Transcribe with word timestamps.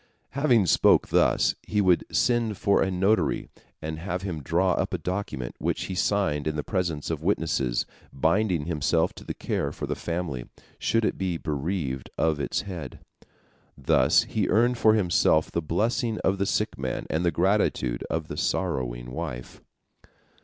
Having 0.31 0.65
spoken 0.65 1.15
thus, 1.15 1.53
he 1.61 1.79
would 1.79 2.05
send 2.11 2.57
for 2.57 2.81
a 2.81 2.89
notary, 2.89 3.49
and 3.83 3.99
have 3.99 4.23
him 4.23 4.41
draw 4.41 4.71
up 4.71 4.95
a 4.95 4.97
document, 4.97 5.53
which 5.59 5.83
he 5.83 5.93
signed 5.93 6.47
in 6.47 6.55
the 6.55 6.63
presence 6.63 7.11
of 7.11 7.21
witnesses, 7.21 7.85
binding 8.11 8.65
himself 8.65 9.13
to 9.13 9.33
care 9.35 9.71
for 9.71 9.85
the 9.85 9.93
family, 9.93 10.45
should 10.79 11.05
it 11.05 11.19
be 11.19 11.37
bereaved 11.37 12.09
of 12.17 12.39
its 12.39 12.61
head. 12.61 12.97
Thus 13.77 14.23
he 14.23 14.47
earned 14.49 14.79
for 14.79 14.95
himself 14.95 15.51
the 15.51 15.61
blessing 15.61 16.17
of 16.23 16.39
the 16.39 16.47
sick 16.47 16.79
man 16.79 17.05
and 17.11 17.23
the 17.23 17.29
gratitude 17.29 18.03
of 18.09 18.27
the 18.27 18.37
sorrowing 18.37 19.11
wife. 19.11 19.61